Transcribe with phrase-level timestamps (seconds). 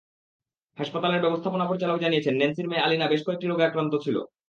[0.77, 4.17] হাসপাতালের ব্যবস্থাপনা পরিচালক জানিয়েছেন, ন্যান্সির মেয়ে আলিনা বেশ কয়েকটি রোগে আক্রান্ত ছিল।